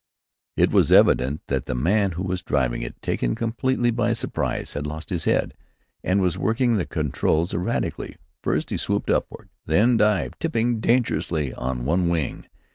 [0.57, 4.87] It was evident that the man who was driving it, taken completely by surprise, had
[4.87, 5.53] lost his head,
[6.03, 8.15] and was working the controls erratically.
[8.41, 12.47] First he swooped upward, then dived, tipping dangerously on one wing.